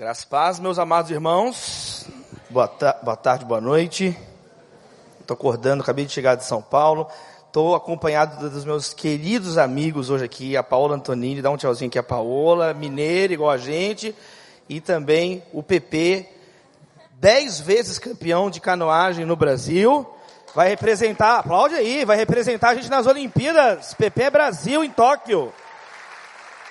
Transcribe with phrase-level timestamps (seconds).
[0.00, 2.06] Graças paz, meus amados irmãos.
[2.48, 4.16] Boa, ta boa tarde, boa noite.
[5.20, 7.06] Estou acordando, acabei de chegar de São Paulo.
[7.46, 11.98] Estou acompanhado dos meus queridos amigos hoje aqui, a Paola Antonini, dá um tchauzinho aqui
[11.98, 14.16] a Paola, mineira igual a gente,
[14.70, 16.26] e também o PP,
[17.20, 20.10] dez vezes campeão de canoagem no Brasil.
[20.54, 23.92] Vai representar, aplaude aí, vai representar a gente nas Olimpíadas.
[23.92, 25.52] PP Brasil em Tóquio.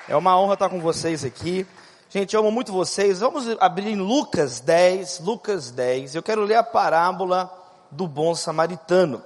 [0.08, 1.68] É uma honra estar com vocês aqui.
[2.12, 3.20] Gente, eu amo muito vocês.
[3.20, 6.16] Vamos abrir em Lucas 10, Lucas 10.
[6.16, 7.54] Eu quero ler a parábola
[7.92, 9.22] do bom samaritano.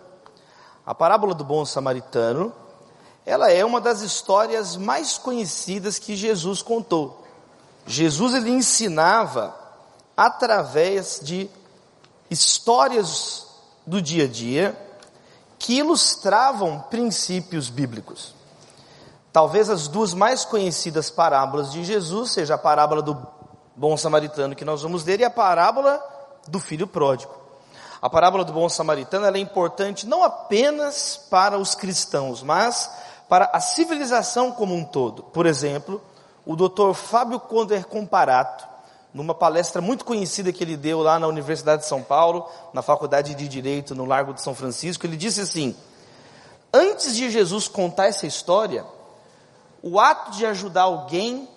[0.86, 2.54] A parábola do bom samaritano,
[3.26, 7.24] ela é uma das histórias mais conhecidas que Jesus contou.
[7.88, 9.56] Jesus ele ensinava
[10.18, 11.50] através de
[12.30, 13.48] histórias
[13.88, 14.78] do dia a dia
[15.58, 18.36] que ilustravam princípios bíblicos.
[19.34, 23.18] Talvez as duas mais conhecidas parábolas de Jesus seja a parábola do
[23.76, 26.00] bom samaritano que nós vamos ler e a parábola
[26.48, 27.34] do filho pródigo.
[28.00, 32.92] A parábola do bom samaritano é importante não apenas para os cristãos, mas
[33.28, 35.24] para a civilização como um todo.
[35.24, 36.00] Por exemplo,
[36.46, 36.94] o Dr.
[36.94, 38.68] Fábio Conder Comparato,
[39.12, 43.34] numa palestra muito conhecida que ele deu lá na Universidade de São Paulo, na Faculdade
[43.34, 45.76] de Direito no Largo de São Francisco, ele disse assim:
[46.72, 48.86] Antes de Jesus contar essa história,
[49.84, 51.48] o ato de ajudar alguém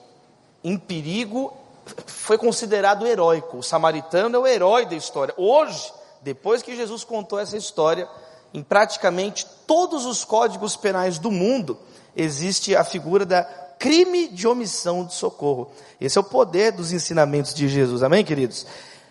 [0.64, 1.56] em perigo
[2.06, 3.58] foi considerado heróico.
[3.58, 5.32] O samaritano é o herói da história.
[5.36, 8.08] Hoje, depois que Jesus contou essa história,
[8.52, 11.78] em praticamente todos os códigos penais do mundo,
[12.16, 13.44] existe a figura da
[13.78, 15.70] crime de omissão de socorro.
[16.00, 18.02] Esse é o poder dos ensinamentos de Jesus.
[18.02, 18.66] Amém, queridos?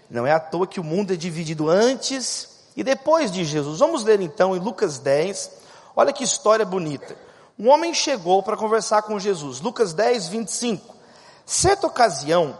[0.10, 3.80] Não é à toa que o mundo é dividido antes e depois de Jesus.
[3.80, 5.52] Vamos ler então em Lucas 10.
[5.96, 7.16] Olha que história bonita.
[7.58, 9.62] Um homem chegou para conversar com Jesus.
[9.62, 10.94] Lucas 10, 25.
[11.46, 12.60] Certa ocasião,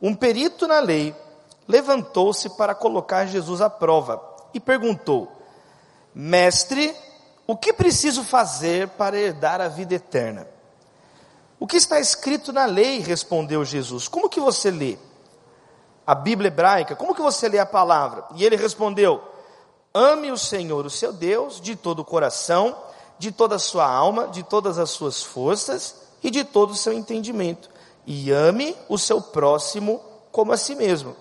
[0.00, 1.14] um perito na lei
[1.66, 4.20] levantou-se para colocar Jesus à prova
[4.52, 5.32] e perguntou:
[6.14, 6.94] Mestre,
[7.46, 10.46] o que preciso fazer para herdar a vida eterna?
[11.58, 12.98] O que está escrito na lei?
[12.98, 14.06] respondeu Jesus.
[14.06, 14.98] Como que você lê?
[16.06, 18.26] A Bíblia hebraica, como que você lê a palavra?
[18.34, 19.22] E ele respondeu:
[19.94, 22.76] Ame o Senhor, o seu Deus, de todo o coração
[23.18, 26.92] de toda a sua alma, de todas as suas forças e de todo o seu
[26.92, 27.68] entendimento.
[28.06, 30.00] E ame o seu próximo
[30.30, 31.16] como a si mesmo.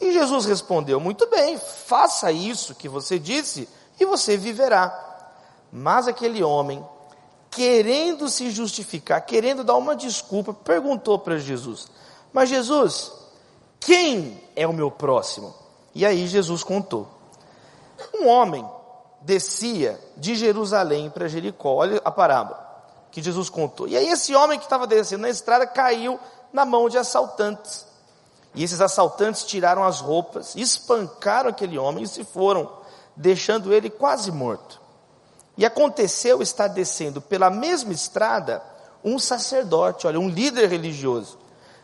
[0.00, 5.04] E Jesus respondeu: Muito bem, faça isso que você disse e você viverá.
[5.72, 6.84] Mas aquele homem,
[7.50, 11.88] querendo se justificar, querendo dar uma desculpa, perguntou para Jesus:
[12.32, 13.12] Mas Jesus,
[13.80, 15.54] quem é o meu próximo?
[15.94, 17.08] E aí Jesus contou.
[18.14, 18.66] Um homem
[19.26, 21.74] descia de Jerusalém para Jericó.
[21.74, 22.64] Olha a parábola
[23.10, 23.88] que Jesus contou.
[23.88, 26.18] E aí esse homem que estava descendo na estrada caiu
[26.52, 27.84] na mão de assaltantes.
[28.54, 32.70] E esses assaltantes tiraram as roupas, espancaram aquele homem e se foram,
[33.16, 34.80] deixando ele quase morto.
[35.56, 38.62] E aconteceu estar descendo pela mesma estrada
[39.02, 41.38] um sacerdote, olha, um líder religioso.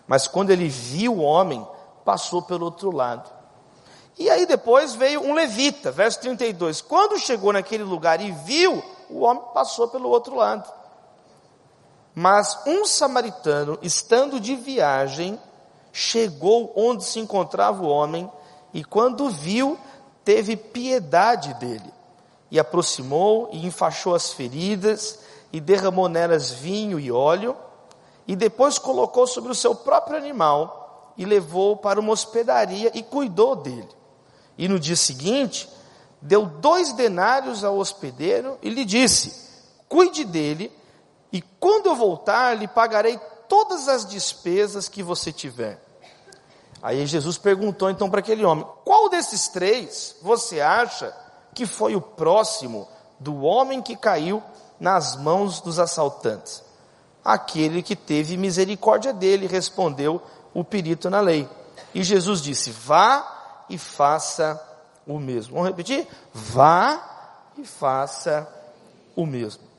[0.07, 1.67] Mas quando ele viu o homem,
[2.05, 3.29] passou pelo outro lado.
[4.19, 6.81] E aí depois veio um levita, verso 32.
[6.81, 10.71] Quando chegou naquele lugar e viu, o homem passou pelo outro lado.
[12.15, 15.41] Mas um samaritano, estando de viagem,
[15.93, 18.31] chegou onde se encontrava o homem
[18.73, 19.79] e quando viu,
[20.25, 21.93] teve piedade dele.
[22.51, 25.21] E aproximou e enfaixou as feridas
[25.51, 27.57] e derramou nelas vinho e óleo
[28.27, 33.57] e depois colocou sobre o seu próprio animal e levou para uma hospedaria e cuidou
[33.57, 34.02] dele.
[34.57, 35.69] E no dia seguinte,
[36.21, 39.51] deu dois denários ao hospedeiro e lhe disse:
[39.89, 40.73] Cuide dele,
[41.33, 43.19] e quando eu voltar, lhe pagarei
[43.49, 45.83] todas as despesas que você tiver.
[46.83, 51.15] Aí Jesus perguntou então para aquele homem: Qual desses três você acha
[51.55, 52.89] que foi o próximo
[53.21, 54.43] do homem que caiu
[54.81, 56.63] nas mãos dos assaltantes?
[57.25, 60.21] Aquele que teve misericórdia dele, respondeu
[60.53, 61.49] o perito na lei.
[61.95, 63.42] E Jesus disse: Vá
[63.73, 64.61] e faça
[65.07, 65.55] o mesmo.
[65.55, 66.07] Vamos repetir?
[66.33, 67.03] Vá
[67.57, 68.47] e faça
[69.17, 69.73] o mesmo.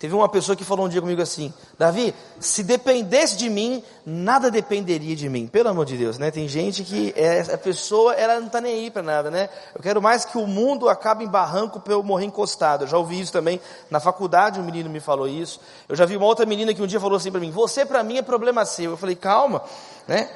[0.00, 4.50] Teve uma pessoa que falou um dia comigo assim: Davi, se dependesse de mim, nada
[4.50, 5.46] dependeria de mim.
[5.46, 6.30] Pelo amor de Deus, né?
[6.30, 9.50] Tem gente que é, a pessoa ela não está nem aí para nada, né?
[9.74, 12.84] Eu quero mais que o mundo acabe em barranco para eu morrer encostado.
[12.84, 13.60] Eu já ouvi isso também
[13.90, 14.58] na faculdade.
[14.58, 15.60] Um menino me falou isso.
[15.86, 18.02] Eu já vi uma outra menina que um dia falou assim para mim: Você para
[18.02, 18.92] mim é problema seu.
[18.92, 19.62] Eu falei: Calma,
[20.08, 20.30] né?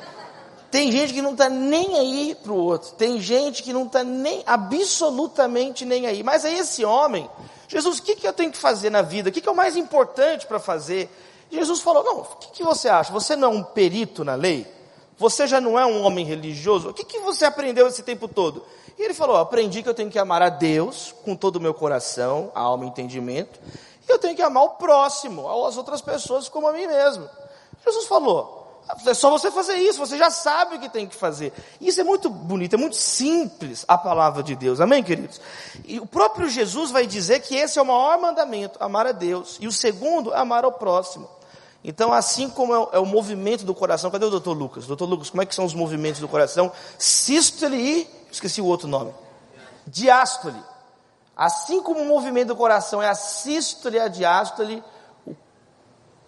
[0.74, 2.96] Tem gente que não está nem aí para o outro.
[2.96, 6.24] Tem gente que não está nem, absolutamente nem aí.
[6.24, 7.30] Mas aí esse homem,
[7.68, 9.28] Jesus, o que, que eu tenho que fazer na vida?
[9.28, 11.08] O que, que é o mais importante para fazer?
[11.48, 13.12] Jesus falou, não, o que, que você acha?
[13.12, 14.66] Você não é um perito na lei?
[15.16, 16.88] Você já não é um homem religioso?
[16.88, 18.64] O que, que você aprendeu esse tempo todo?
[18.98, 21.72] E ele falou: aprendi que eu tenho que amar a Deus com todo o meu
[21.72, 23.60] coração, alma e entendimento,
[24.08, 27.30] e eu tenho que amar o próximo, as outras pessoas como a mim mesmo.
[27.84, 28.63] Jesus falou:
[29.06, 31.52] é só você fazer isso, você já sabe o que tem que fazer.
[31.80, 35.40] Isso é muito bonito, é muito simples a palavra de Deus, amém, queridos?
[35.84, 39.56] E o próprio Jesus vai dizer que esse é o maior mandamento, amar a Deus,
[39.60, 41.28] e o segundo, amar ao próximo.
[41.82, 44.86] Então, assim como é o, é o movimento do coração, cadê o doutor Lucas?
[44.86, 46.72] Doutor Lucas, como é que são os movimentos do coração?
[46.98, 49.14] Sístole e, esqueci o outro nome,
[49.86, 50.60] diástole.
[51.36, 54.84] Assim como o movimento do coração é a sístole e a diástole,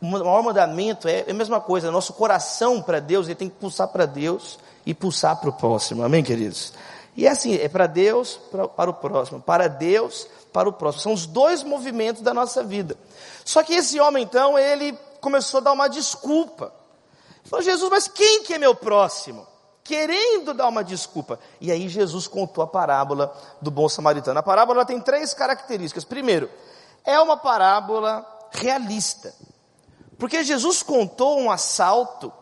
[0.01, 3.57] o maior mandamento é, é a mesma coisa, nosso coração para Deus, ele tem que
[3.57, 6.73] pulsar para Deus e pulsar para o próximo, amém, queridos?
[7.17, 11.03] E é assim, é para Deus, pra, para o próximo, para Deus, para o próximo.
[11.03, 12.97] São os dois movimentos da nossa vida.
[13.45, 16.73] Só que esse homem, então, ele começou a dar uma desculpa.
[17.41, 19.47] Ele falou, Jesus, mas quem que é meu próximo?
[19.83, 21.39] Querendo dar uma desculpa.
[21.59, 24.39] E aí Jesus contou a parábola do bom samaritano.
[24.39, 26.05] A parábola tem três características.
[26.05, 26.51] Primeiro,
[27.05, 29.33] é uma parábola realista.
[30.19, 32.33] Porque Jesus contou um assalto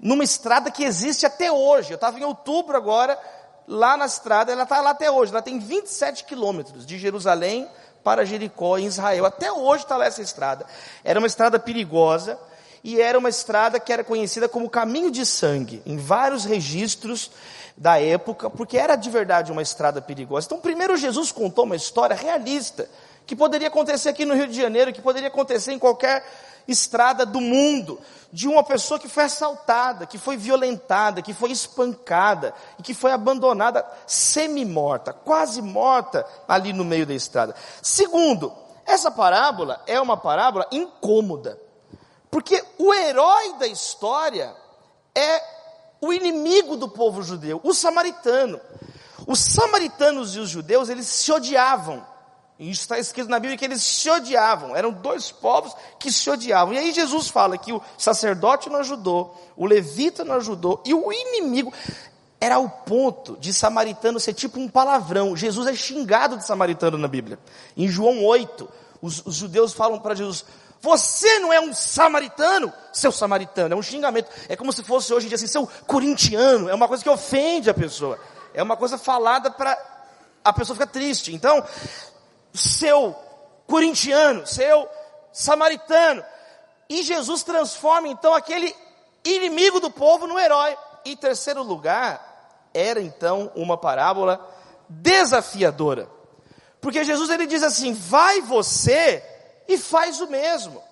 [0.00, 1.90] numa estrada que existe até hoje.
[1.90, 3.18] Eu estava em outubro agora,
[3.66, 5.32] lá na estrada, ela está lá até hoje.
[5.32, 7.68] Ela tem 27 quilômetros de Jerusalém
[8.02, 9.26] para Jericó, em Israel.
[9.26, 10.64] Até hoje está lá essa estrada.
[11.04, 12.38] Era uma estrada perigosa
[12.82, 17.30] e era uma estrada que era conhecida como caminho de sangue, em vários registros
[17.76, 20.46] da época, porque era de verdade uma estrada perigosa.
[20.46, 22.88] Então, primeiro Jesus contou uma história realista,
[23.26, 26.24] que poderia acontecer aqui no Rio de Janeiro, que poderia acontecer em qualquer
[26.68, 27.98] estrada do mundo,
[28.32, 33.10] de uma pessoa que foi assaltada, que foi violentada, que foi espancada e que foi
[33.10, 37.54] abandonada semi-morta, quase morta ali no meio da estrada.
[37.82, 38.52] Segundo,
[38.84, 41.58] essa parábola é uma parábola incômoda,
[42.30, 44.54] porque o herói da história
[45.14, 45.42] é
[46.00, 48.60] o inimigo do povo judeu, o samaritano.
[49.26, 52.02] Os samaritanos e os judeus, eles se odiavam.
[52.58, 56.74] Isso está escrito na Bíblia que eles se odiavam, eram dois povos que se odiavam.
[56.74, 61.12] E aí Jesus fala que o sacerdote não ajudou, o levita não ajudou, e o
[61.12, 61.72] inimigo
[62.40, 65.36] era o ponto de samaritano ser tipo um palavrão.
[65.36, 67.38] Jesus é xingado de samaritano na Bíblia.
[67.76, 68.68] Em João 8,
[69.00, 70.44] os, os judeus falam para Jesus:
[70.80, 72.72] Você não é um samaritano?
[72.92, 74.30] Seu samaritano, é um xingamento.
[74.48, 77.70] É como se fosse hoje em dia assim, seu corintiano, é uma coisa que ofende
[77.70, 78.18] a pessoa.
[78.52, 79.76] É uma coisa falada para
[80.44, 81.34] a pessoa ficar triste.
[81.34, 81.64] Então,
[82.58, 83.14] seu
[83.66, 84.88] corintiano, seu
[85.32, 86.24] samaritano.
[86.88, 88.74] E Jesus transforma então aquele
[89.24, 90.76] inimigo do povo no herói.
[91.04, 94.46] Em terceiro lugar, era então uma parábola
[94.88, 96.08] desafiadora.
[96.80, 99.22] Porque Jesus ele diz assim: vai você
[99.66, 100.82] e faz o mesmo.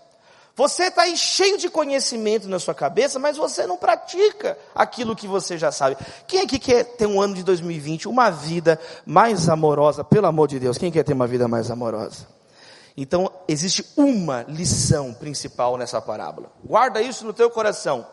[0.56, 5.28] Você está aí cheio de conhecimento na sua cabeça, mas você não pratica aquilo que
[5.28, 5.98] você já sabe.
[6.26, 10.58] Quem aqui quer ter um ano de 2020, uma vida mais amorosa, pelo amor de
[10.58, 10.78] Deus?
[10.78, 12.26] Quem quer ter uma vida mais amorosa?
[12.96, 16.50] Então, existe uma lição principal nessa parábola.
[16.64, 18.06] Guarda isso no teu coração.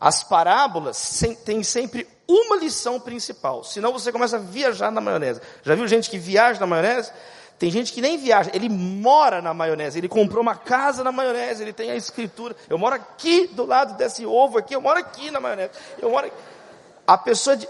[0.00, 5.40] As parábolas têm sempre uma lição principal, senão você começa a viajar na maionese.
[5.64, 7.10] Já viu gente que viaja na maionese?
[7.58, 11.62] Tem gente que nem viaja, ele mora na maionese, ele comprou uma casa na maionese,
[11.62, 12.54] ele tem a escritura.
[12.68, 15.70] Eu moro aqui do lado desse ovo aqui, eu moro aqui na maionese.
[15.98, 16.36] Eu moro aqui.
[17.06, 17.66] A pessoa de,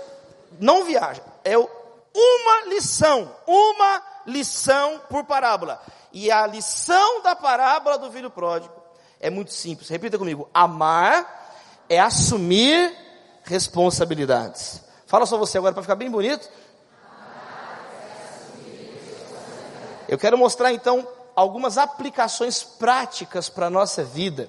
[0.58, 5.80] não viaja, é uma lição, uma lição por parábola.
[6.12, 8.74] E a lição da parábola do filho pródigo
[9.20, 9.88] é muito simples.
[9.88, 11.52] Repita comigo: amar
[11.88, 12.92] é assumir
[13.44, 14.82] responsabilidades.
[15.06, 16.48] Fala só você agora para ficar bem bonito.
[20.08, 24.48] Eu quero mostrar então algumas aplicações práticas para a nossa vida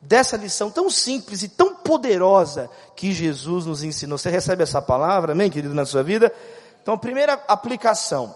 [0.00, 4.18] dessa lição tão simples e tão poderosa que Jesus nos ensinou.
[4.18, 6.32] Você recebe essa palavra, amém, querido, na sua vida?
[6.82, 8.34] Então, primeira aplicação: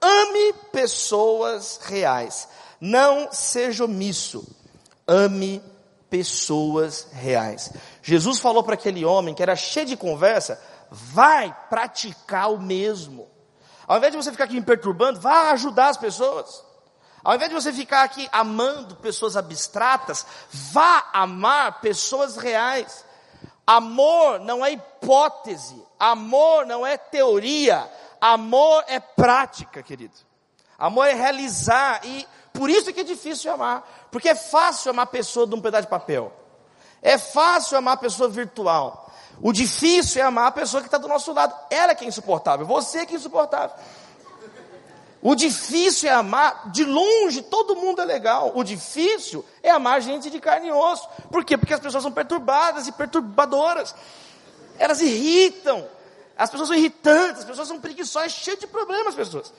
[0.00, 2.48] ame pessoas reais.
[2.80, 4.46] Não seja omisso.
[5.06, 5.62] Ame
[6.08, 7.72] pessoas reais.
[8.02, 13.28] Jesus falou para aquele homem que era cheio de conversa: vai praticar o mesmo.
[13.90, 16.64] Ao invés de você ficar aqui me perturbando, vá ajudar as pessoas.
[17.24, 23.04] Ao invés de você ficar aqui amando pessoas abstratas, vá amar pessoas reais.
[23.66, 30.14] Amor não é hipótese, amor não é teoria, amor é prática, querido.
[30.78, 35.48] Amor é realizar e por isso que é difícil amar, porque é fácil amar pessoa
[35.48, 36.32] de um pedaço de papel.
[37.02, 39.09] É fácil amar pessoa virtual.
[39.42, 41.54] O difícil é amar a pessoa que está do nosso lado.
[41.70, 43.76] Ela que é insuportável, você que é insuportável.
[45.22, 48.52] O difícil é amar, de longe, todo mundo é legal.
[48.54, 51.06] O difícil é amar gente de carne e osso.
[51.30, 51.58] Por quê?
[51.58, 53.94] Porque as pessoas são perturbadas e perturbadoras.
[54.78, 55.86] elas irritam.
[56.38, 59.52] As pessoas são irritantes, as pessoas são preguiçosas, cheias de problemas, as pessoas.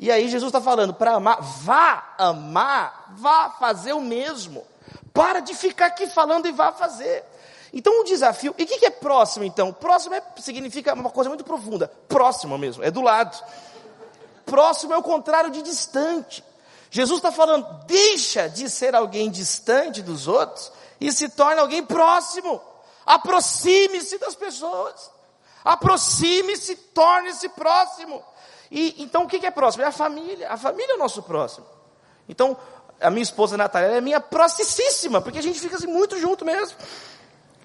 [0.00, 4.66] E aí Jesus está falando, para amar, vá amar, vá fazer o mesmo.
[5.12, 7.22] Para de ficar aqui falando e vá fazer.
[7.72, 9.72] Então o desafio, e o que, que é próximo então?
[9.72, 13.42] Próximo é, significa uma coisa muito profunda, próximo mesmo, é do lado.
[14.44, 16.44] Próximo é o contrário de distante.
[16.90, 22.60] Jesus está falando, deixa de ser alguém distante dos outros e se torne alguém próximo.
[23.06, 25.10] Aproxime-se das pessoas.
[25.64, 28.22] Aproxime-se, torne-se próximo.
[28.70, 29.84] E então o que é próximo?
[29.84, 30.50] É a família.
[30.50, 31.66] A família é o nosso próximo.
[32.28, 32.56] Então,
[33.00, 36.76] a minha esposa Natália é minha próximíssima, porque a gente fica assim muito junto mesmo.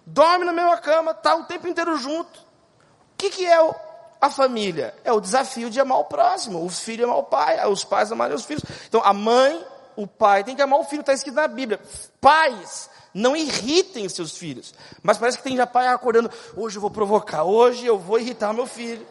[0.10, 2.40] Dorme na mesma cama, tá o tempo inteiro junto.
[2.40, 3.76] O que, que é o,
[4.22, 4.96] a família?
[5.04, 6.64] É o desafio de amar o próximo.
[6.64, 8.64] O filho amar o pai, os pais amarem os filhos.
[8.88, 9.62] Então, a mãe,
[9.98, 11.78] o pai tem que amar o filho, está escrito na Bíblia.
[12.22, 14.74] Pais, não irritem seus filhos.
[15.04, 18.54] Mas parece que tem já pai acordando, hoje eu vou provocar, hoje eu vou irritar
[18.54, 19.06] meu filho.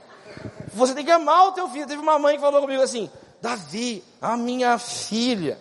[0.72, 1.86] Você tem que amar o teu filho.
[1.86, 3.10] Teve uma mãe que falou comigo assim,
[3.42, 5.58] Davi, a minha filha,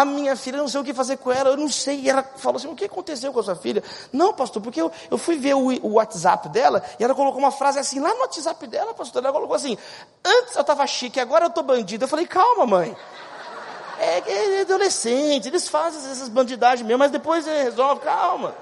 [0.00, 2.00] a minha filha, não sei o que fazer com ela, eu não sei.
[2.00, 3.80] E ela falou assim: o que aconteceu com a sua filha?
[4.12, 7.52] Não, pastor, porque eu, eu fui ver o, o WhatsApp dela e ela colocou uma
[7.52, 9.22] frase assim, lá no WhatsApp dela, pastor.
[9.22, 9.78] Ela colocou assim:
[10.24, 12.04] antes eu estava chique, agora eu estou bandido.
[12.04, 12.96] Eu falei: calma, mãe.
[14.00, 18.52] É, é, é adolescente, eles fazem essas bandidagens mesmo, mas depois resolve, calma.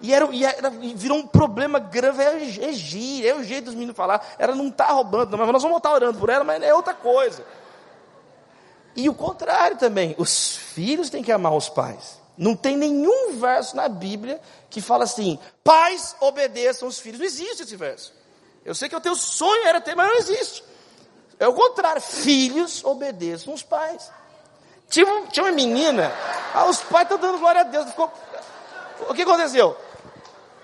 [0.00, 3.74] E, era, e era, virou um problema grave, é, é gíria, é o jeito dos
[3.74, 4.34] meninos falar.
[4.36, 6.94] Ela não está roubando, não, mas nós vamos estar orando por ela, mas é outra
[6.94, 7.44] coisa.
[8.94, 12.20] E o contrário também, os filhos têm que amar os pais.
[12.36, 17.18] Não tem nenhum verso na Bíblia que fala assim: pais obedeçam os filhos.
[17.18, 18.12] Não existe esse verso.
[18.64, 20.64] Eu sei que o teu sonho era ter, mas não existe.
[21.38, 24.10] É o contrário, filhos obedeçam os pais.
[24.88, 26.12] Tinha, tinha uma menina,
[26.54, 27.88] ah, os pais estão dando glória a Deus.
[27.88, 28.12] Ficou,
[29.08, 29.76] o que aconteceu?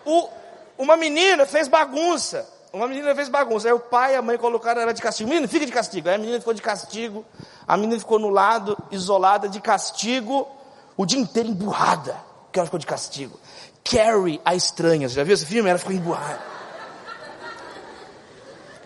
[0.04, 0.28] O,
[0.76, 2.49] uma menina fez bagunça.
[2.73, 3.68] Uma menina fez bagunça.
[3.68, 5.28] Aí o pai e a mãe colocaram ela de castigo.
[5.28, 6.08] Menina, fica de castigo.
[6.08, 7.25] Aí a menina ficou de castigo.
[7.68, 10.48] A menina ficou no lado, isolada, de castigo,
[10.96, 12.16] o dia inteiro emburrada.
[12.50, 13.38] Que ela ficou de castigo.
[13.84, 15.06] Carrie, a estranha.
[15.06, 15.68] Você já viu esse filme?
[15.68, 16.40] Ela ficou emburrada.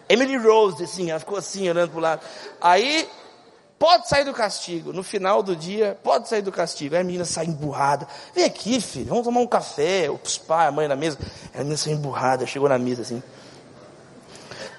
[0.09, 2.23] Emily Rose, assim, ela ficou assim, olhando para o lado.
[2.61, 3.09] Aí,
[3.79, 4.93] pode sair do castigo.
[4.93, 6.97] No final do dia, pode sair do castigo.
[6.97, 8.07] Aí a menina sai emburrada.
[8.35, 10.11] Vem aqui, filho, vamos tomar um café.
[10.11, 11.19] Os pais, a mãe na mesa.
[11.55, 13.23] Aí a menina saiu emburrada, chegou na mesa assim.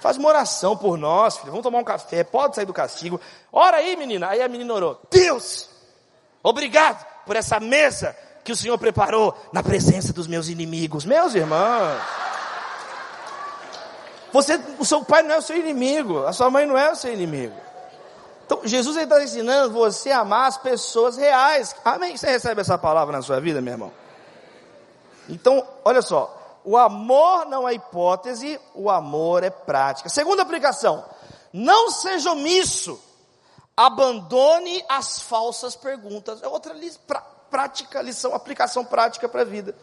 [0.03, 1.51] Faz uma oração por nós, filho.
[1.51, 2.25] Vamos tomar um café.
[2.25, 3.21] Pode sair do castigo.
[3.49, 4.27] Ora aí, menina.
[4.27, 4.99] Aí a menina orou.
[5.09, 5.69] Deus,
[6.43, 11.05] obrigado por essa mesa que o Senhor preparou na presença dos meus inimigos.
[11.05, 12.01] Meus irmãos.
[14.33, 16.25] Você, o seu pai não é o seu inimigo.
[16.25, 17.55] A sua mãe não é o seu inimigo.
[18.45, 21.73] Então, Jesus está ensinando você a amar as pessoas reais.
[21.85, 22.17] Amém?
[22.17, 23.91] Você recebe essa palavra na sua vida, meu irmão?
[25.29, 26.42] Então, olha só.
[26.63, 30.09] O amor não é hipótese, o amor é prática.
[30.09, 31.03] Segunda aplicação:
[31.51, 32.99] não seja omisso,
[33.75, 36.41] abandone as falsas perguntas.
[36.41, 36.91] É outra li
[37.49, 39.75] prática, lição, aplicação prática para a vida.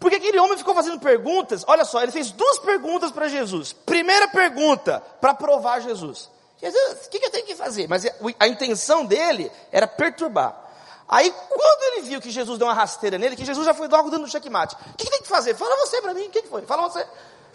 [0.00, 3.72] Porque aquele homem ficou fazendo perguntas, olha só, ele fez duas perguntas para Jesus.
[3.72, 6.30] Primeira pergunta, para provar Jesus.
[6.58, 7.86] Jesus, o que, que eu tenho que fazer?
[7.88, 8.06] Mas
[8.38, 10.63] a intenção dele era perturbar.
[11.08, 14.10] Aí, quando ele viu que Jesus deu uma rasteira nele, que Jesus já foi logo
[14.10, 15.54] dando um checkmate, o que, que tem que fazer?
[15.54, 16.62] Fala você para mim, o que, que foi?
[16.62, 17.06] Fala você.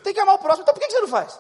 [0.04, 1.40] Tem que amar o próximo, então por que, que você não faz?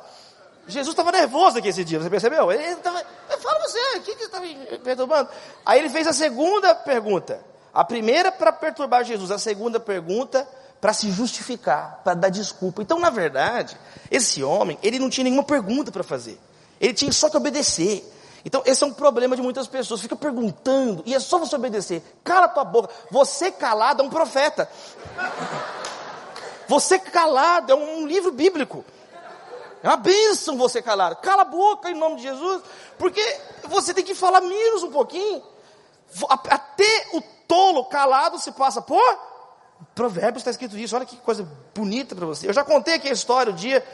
[0.67, 2.51] Jesus estava nervoso aqui esse dia, você percebeu?
[2.51, 3.03] Ele estava,
[3.39, 5.29] fala você, o que você está me perturbando?
[5.65, 7.43] Aí ele fez a segunda pergunta.
[7.73, 10.47] A primeira para perturbar Jesus, a segunda pergunta
[10.81, 12.81] para se justificar, para dar desculpa.
[12.81, 13.77] Então, na verdade,
[14.09, 16.39] esse homem, ele não tinha nenhuma pergunta para fazer.
[16.79, 18.03] Ele tinha só que obedecer.
[18.49, 20.01] Então, esse é um problema de muitas pessoas.
[20.01, 22.01] Fica perguntando, e é só você obedecer.
[22.23, 22.89] Cala tua boca.
[23.11, 24.67] Você calado é um profeta.
[26.67, 28.83] Você calado é um livro bíblico.
[29.83, 31.17] É uma bênção você calado.
[31.17, 32.63] Cala a boca em nome de Jesus,
[32.97, 33.21] porque
[33.65, 35.43] você tem que falar menos um pouquinho.
[36.27, 39.29] Até o tolo calado se passa por
[39.93, 40.95] Provérbios está escrito isso.
[40.95, 42.49] Olha que coisa bonita para você.
[42.49, 43.85] Eu já contei aqui a história o dia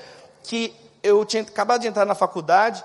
[0.43, 2.81] que eu tinha acabado de entrar na faculdade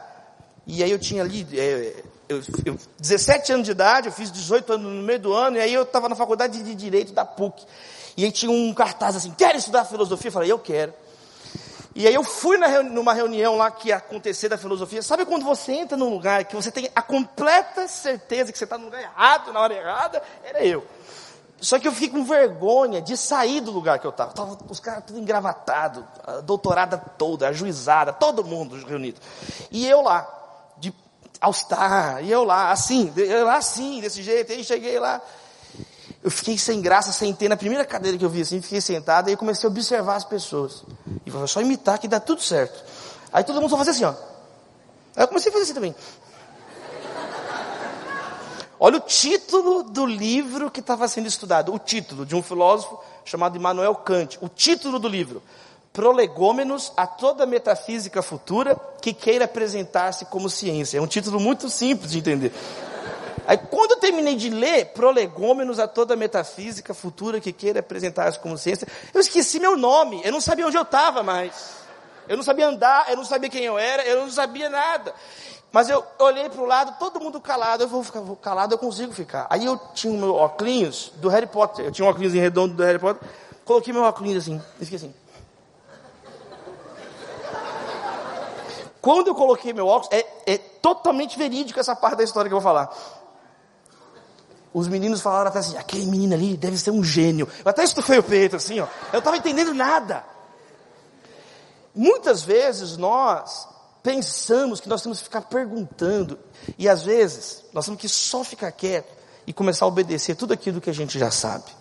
[0.66, 4.74] e aí eu tinha ali, é, eu, eu, 17 anos de idade, eu fiz 18
[4.74, 7.64] anos no meio do ano, e aí eu estava na faculdade de Direito da PUC.
[8.16, 10.28] E aí tinha um cartaz assim, quer estudar filosofia?
[10.28, 10.92] Eu falei, eu quero.
[11.94, 15.02] E aí eu fui reuni numa reunião lá que ia acontecer da filosofia.
[15.02, 18.78] Sabe quando você entra num lugar que você tem a completa certeza que você está
[18.78, 20.22] no lugar errado, na hora errada?
[20.44, 20.86] Era eu.
[21.60, 24.32] Só que eu fiquei com vergonha de sair do lugar que eu estava.
[24.32, 29.20] Tava os caras tudo engravatados, a doutorada toda, a juizada, todo mundo reunido.
[29.70, 30.39] E eu lá
[31.40, 35.20] de All-Star, e eu lá, assim, eu lá assim, desse jeito, aí cheguei lá,
[36.22, 39.36] eu fiquei sem graça, sentei na primeira cadeira que eu vi assim, fiquei sentado, e
[39.36, 40.84] comecei a observar as pessoas.
[41.24, 42.84] E falou, só imitar que dá tudo certo.
[43.32, 44.14] Aí todo mundo só fazia assim, ó.
[45.16, 45.94] Aí eu comecei a fazer assim também.
[48.82, 51.74] Olha o título do livro que estava sendo estudado.
[51.74, 54.38] O título de um filósofo chamado Immanuel Kant.
[54.40, 55.42] O título do livro.
[55.92, 60.98] Prolegômenos a toda metafísica futura que queira apresentar-se como ciência.
[60.98, 62.52] É um título muito simples de entender.
[63.46, 68.56] Aí quando eu terminei de ler Prolegômenos a toda metafísica futura que queira apresentar-se como
[68.56, 71.80] ciência, eu esqueci meu nome, eu não sabia onde eu estava mais.
[72.28, 75.12] Eu não sabia andar, eu não sabia quem eu era, eu não sabia nada.
[75.72, 77.82] Mas eu olhei para o lado, todo mundo calado.
[77.82, 79.48] Eu vou ficar vou calado, eu consigo ficar.
[79.50, 81.86] Aí eu tinha o meu óculos do Harry Potter.
[81.86, 83.28] Eu tinha um óculos redondo do Harry Potter.
[83.64, 85.14] Coloquei meu óculos assim, e fiquei assim.
[89.00, 92.60] Quando eu coloquei meu óculos, é, é totalmente verídico essa parte da história que eu
[92.60, 92.94] vou falar.
[94.72, 97.48] Os meninos falaram até assim, aquele menino ali deve ser um gênio.
[97.64, 98.86] Eu até estufei o peito assim, ó.
[99.12, 100.24] Eu estava entendendo nada.
[101.94, 103.68] Muitas vezes nós
[104.02, 106.38] pensamos que nós temos que ficar perguntando,
[106.78, 109.12] e às vezes nós temos que só ficar quieto
[109.46, 111.79] e começar a obedecer tudo aquilo que a gente já sabe.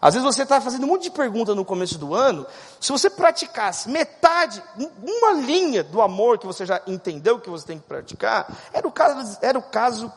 [0.00, 2.46] Às vezes você está fazendo um monte de pergunta no começo do ano,
[2.80, 4.62] se você praticasse metade,
[5.02, 8.92] uma linha do amor que você já entendeu que você tem que praticar, era o
[8.92, 10.12] caso, era o caso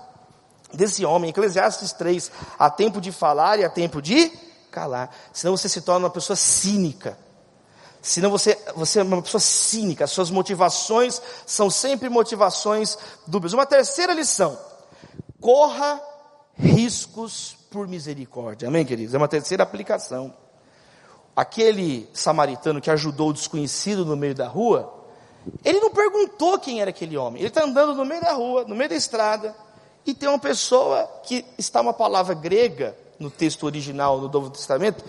[0.73, 4.29] desse homem, Eclesiastes 3, há tempo de falar e há tempo de
[4.69, 7.17] calar, senão você se torna uma pessoa cínica,
[8.01, 13.51] Senão você, você é uma pessoa cínica, as suas motivações são sempre motivações dúbias.
[13.51, 14.57] Uma terceira lição:
[15.41, 16.01] corra
[16.55, 18.67] riscos por misericórdia.
[18.67, 19.13] Amém, queridos?
[19.13, 20.33] É uma terceira aplicação.
[21.35, 24.93] Aquele samaritano que ajudou o desconhecido no meio da rua,
[25.63, 27.41] ele não perguntou quem era aquele homem.
[27.41, 29.55] Ele está andando no meio da rua, no meio da estrada,
[30.05, 35.03] e tem uma pessoa que está uma palavra grega no texto original do Novo Testamento,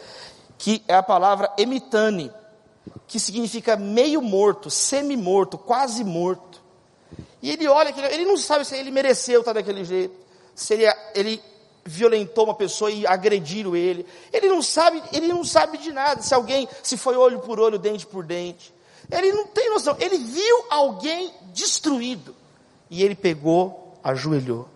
[0.58, 2.30] que é a palavra emitane
[3.06, 6.62] que significa meio morto, semi-morto, quase morto.
[7.42, 10.14] E ele olha, ele não sabe se ele mereceu estar daquele jeito,
[10.54, 11.42] se ele, ele
[11.84, 14.06] violentou uma pessoa e agrediram ele.
[14.32, 17.78] Ele não sabe, ele não sabe de nada, se alguém, se foi olho por olho,
[17.78, 18.72] dente por dente.
[19.10, 19.96] Ele não tem noção.
[19.98, 22.34] Ele viu alguém destruído.
[22.88, 24.68] E ele pegou, ajoelhou,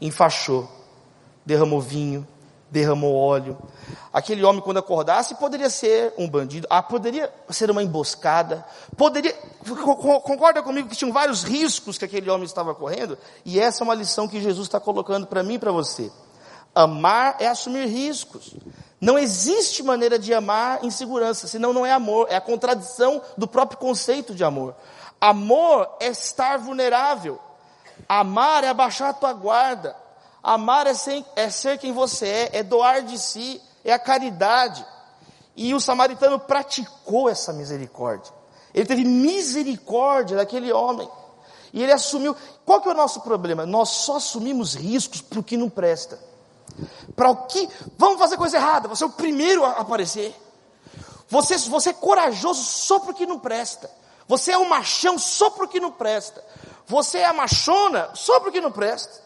[0.00, 0.68] enfaixou,
[1.44, 2.26] derramou vinho,
[2.70, 3.56] derramou óleo.
[4.12, 8.64] Aquele homem, quando acordasse, poderia ser um bandido, ah, poderia ser uma emboscada,
[8.96, 9.34] poderia.
[10.22, 13.18] Concorda comigo que tinham vários riscos que aquele homem estava correndo?
[13.44, 16.10] E essa é uma lição que Jesus está colocando para mim e para você.
[16.74, 18.54] Amar é assumir riscos.
[19.00, 23.46] Não existe maneira de amar em segurança, senão não é amor, é a contradição do
[23.46, 24.74] próprio conceito de amor.
[25.20, 27.38] Amor é estar vulnerável.
[28.08, 29.96] Amar é abaixar a tua guarda.
[30.46, 34.86] Amar é ser, é ser quem você é, é doar de si, é a caridade.
[35.56, 38.32] E o samaritano praticou essa misericórdia.
[38.72, 41.10] Ele teve misericórdia daquele homem.
[41.72, 42.36] E ele assumiu.
[42.64, 43.66] Qual que é o nosso problema?
[43.66, 46.16] Nós só assumimos riscos para o que não presta.
[47.16, 47.68] Para o que.
[47.98, 50.32] Vamos fazer coisa errada, você é o primeiro a aparecer.
[51.28, 53.90] Você, você é corajoso só para o que não presta.
[54.28, 56.44] Você é um machão só para o que não presta.
[56.86, 59.25] Você é a machona só para o que não presta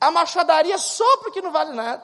[0.00, 2.02] a machadaria só porque não vale nada.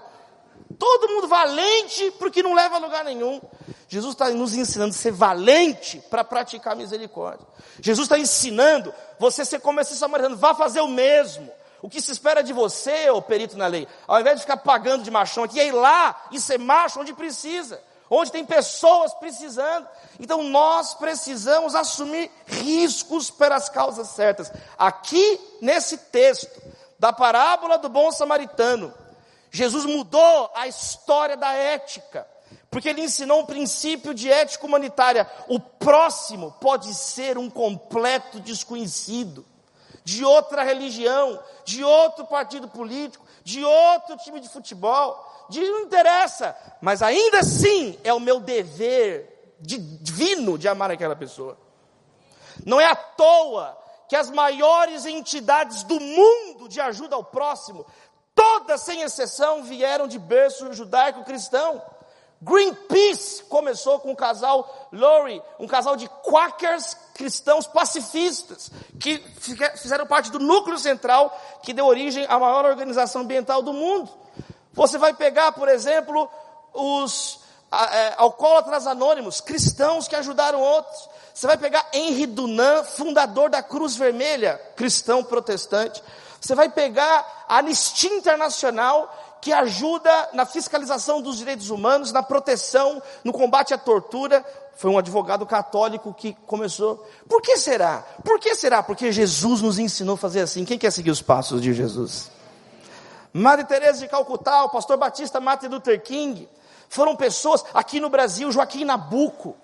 [0.78, 3.40] Todo mundo valente porque não leva a lugar nenhum.
[3.88, 7.46] Jesus está nos ensinando a ser valente para praticar misericórdia.
[7.80, 11.50] Jesus está ensinando você ser como esse samaritano, vá fazer o mesmo.
[11.82, 15.02] O que se espera de você, ô perito na lei, ao invés de ficar pagando
[15.02, 19.86] de machão aqui, é ir lá e ser macho onde precisa, onde tem pessoas precisando.
[20.20, 24.52] Então nós precisamos assumir riscos pelas causas certas.
[24.78, 26.62] Aqui nesse texto,
[27.02, 28.94] da parábola do bom samaritano,
[29.50, 32.24] Jesus mudou a história da ética,
[32.70, 35.28] porque ele ensinou um princípio de ética humanitária.
[35.48, 39.44] O próximo pode ser um completo desconhecido,
[40.04, 46.56] de outra religião, de outro partido político, de outro time de futebol, de não interessa,
[46.80, 51.58] mas ainda assim é o meu dever divino de amar aquela pessoa.
[52.64, 53.81] Não é à toa
[54.12, 57.86] que as maiores entidades do mundo de ajuda ao próximo,
[58.34, 61.80] todas sem exceção, vieram de berço judaico-cristão.
[62.42, 68.70] Greenpeace começou com o casal Lori, um casal de quakers cristãos pacifistas,
[69.00, 69.16] que
[69.76, 74.10] fizeram parte do núcleo central que deu origem à maior organização ambiental do mundo.
[74.74, 76.28] Você vai pegar, por exemplo,
[76.74, 77.40] os
[77.72, 81.08] é, alcoólatras anônimos, cristãos que ajudaram outros.
[81.34, 86.02] Você vai pegar Henri Dunant, fundador da Cruz Vermelha, cristão protestante.
[86.40, 93.02] Você vai pegar a Anistia Internacional, que ajuda na fiscalização dos direitos humanos, na proteção,
[93.24, 94.44] no combate à tortura.
[94.76, 97.06] Foi um advogado católico que começou.
[97.28, 98.04] Por que será?
[98.24, 98.82] Por que será?
[98.82, 100.64] Porque Jesus nos ensinou a fazer assim.
[100.64, 102.30] Quem quer seguir os passos de Jesus?
[103.32, 106.48] Madre Teresa de Calcutá, o pastor Batista Martin Luther King,
[106.88, 109.56] foram pessoas, aqui no Brasil, Joaquim Nabuco.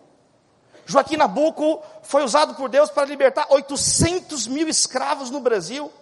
[0.88, 5.92] Joaquim Nabuco foi usado por Deus para libertar 800 mil escravos no Brasil.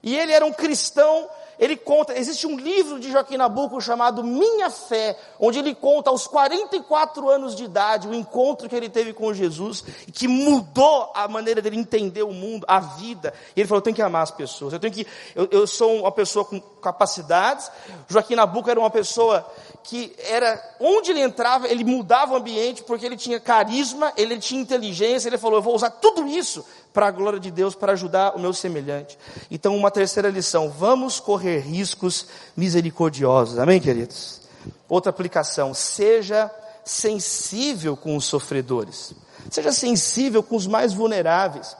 [0.00, 4.68] E ele era um cristão ele conta, existe um livro de Joaquim Nabuco chamado Minha
[4.68, 9.32] Fé, onde ele conta aos 44 anos de idade o encontro que ele teve com
[9.32, 13.32] Jesus que mudou a maneira dele entender o mundo, a vida.
[13.54, 16.00] E ele falou: eu tenho que amar as pessoas, eu tenho que, eu, eu sou
[16.00, 17.70] uma pessoa com capacidades.
[18.08, 19.46] Joaquim Nabuco era uma pessoa
[19.82, 24.60] que era, onde ele entrava, ele mudava o ambiente porque ele tinha carisma, ele tinha
[24.60, 26.64] inteligência, ele falou: eu vou usar tudo isso
[26.96, 29.18] para a glória de Deus, para ajudar o meu semelhante.
[29.50, 33.58] Então, uma terceira lição: vamos correr riscos misericordiosos.
[33.58, 34.40] Amém, queridos?
[34.88, 36.50] Outra aplicação: seja
[36.82, 39.12] sensível com os sofredores,
[39.50, 41.76] seja sensível com os mais vulneráveis.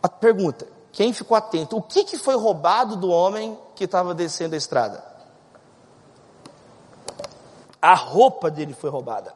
[0.00, 1.76] A pergunta: quem ficou atento?
[1.76, 5.04] O que, que foi roubado do homem que estava descendo a estrada?
[7.82, 9.34] A roupa dele foi roubada.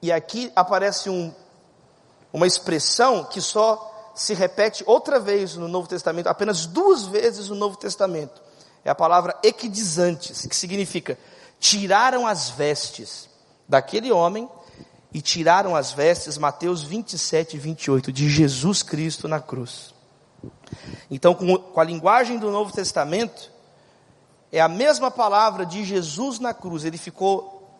[0.00, 1.34] E aqui aparece um
[2.32, 7.54] uma expressão que só se repete outra vez no Novo Testamento, apenas duas vezes no
[7.54, 8.42] Novo Testamento.
[8.84, 11.18] É a palavra equidizantes, que significa
[11.60, 13.28] tiraram as vestes
[13.68, 14.48] daquele homem
[15.12, 19.94] e tiraram as vestes, Mateus 27 e 28, de Jesus Cristo na cruz.
[21.10, 23.50] Então, com, com a linguagem do Novo Testamento,
[24.52, 27.78] é a mesma palavra de Jesus na cruz, ele ficou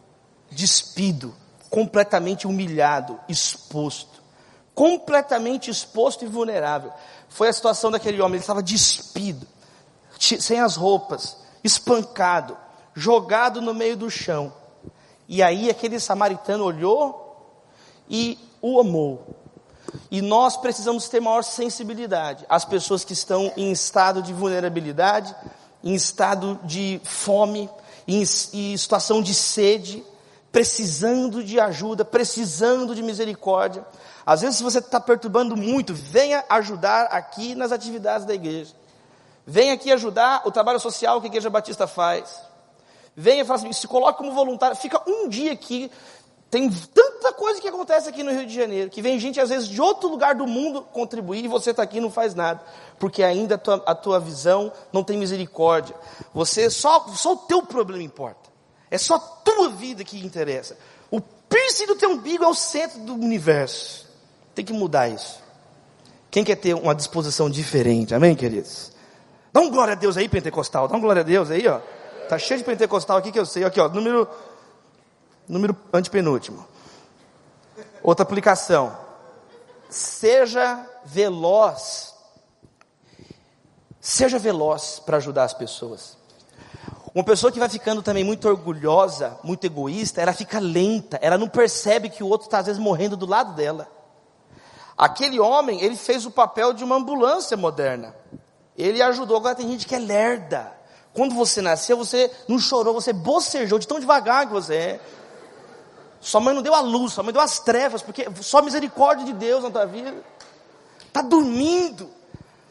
[0.50, 1.34] despido,
[1.68, 4.17] completamente humilhado, exposto
[4.78, 6.92] completamente exposto e vulnerável.
[7.28, 9.44] Foi a situação daquele homem, ele estava despido,
[10.16, 12.56] sem as roupas, espancado,
[12.94, 14.52] jogado no meio do chão.
[15.26, 17.60] E aí aquele samaritano olhou
[18.08, 19.26] e o amou.
[20.12, 25.34] E nós precisamos ter maior sensibilidade às pessoas que estão em estado de vulnerabilidade,
[25.82, 27.68] em estado de fome,
[28.06, 30.04] em, em situação de sede,
[30.50, 33.84] precisando de ajuda, precisando de misericórdia.
[34.24, 38.74] Às vezes, se você está perturbando muito, venha ajudar aqui nas atividades da igreja.
[39.46, 42.38] Venha aqui ajudar o trabalho social que a Igreja Batista faz.
[43.16, 44.76] Venha e assim, se coloque como voluntário.
[44.76, 45.90] Fica um dia aqui.
[46.50, 49.68] Tem tanta coisa que acontece aqui no Rio de Janeiro, que vem gente às vezes
[49.68, 52.62] de outro lugar do mundo contribuir e você está aqui e não faz nada,
[52.98, 55.94] porque ainda a tua, a tua visão não tem misericórdia.
[56.32, 58.47] Você só, só o teu problema importa.
[58.90, 60.76] É só tua vida que interessa.
[61.10, 64.06] O piercing do teu umbigo é o centro do universo.
[64.54, 65.40] Tem que mudar isso.
[66.30, 68.14] Quem quer ter uma disposição diferente?
[68.14, 68.92] Amém, queridos?
[69.52, 70.86] Dá um glória a Deus aí, pentecostal.
[70.88, 71.80] Dá um glória a Deus aí, ó.
[72.28, 73.64] Tá cheio de pentecostal aqui que eu sei.
[73.64, 73.88] Aqui, ó.
[73.88, 74.28] Número,
[75.48, 76.66] número antepenúltimo.
[78.02, 78.96] Outra aplicação.
[79.88, 82.14] Seja veloz.
[84.00, 86.17] Seja veloz para ajudar as pessoas.
[87.14, 91.48] Uma pessoa que vai ficando também muito orgulhosa, muito egoísta, ela fica lenta, ela não
[91.48, 93.88] percebe que o outro está às vezes morrendo do lado dela.
[94.96, 98.14] Aquele homem, ele fez o papel de uma ambulância moderna.
[98.76, 99.36] Ele ajudou.
[99.36, 100.72] Agora tem gente que é lerda.
[101.14, 105.00] Quando você nasceu, você não chorou, você bocejou de tão devagar que você é.
[106.20, 109.32] Sua mãe não deu a luz, sua mãe deu as trevas, porque só misericórdia de
[109.32, 110.14] Deus na tua vida.
[111.06, 112.10] Está dormindo.